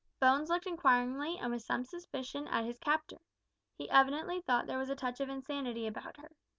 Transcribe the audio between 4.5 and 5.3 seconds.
there was a touch of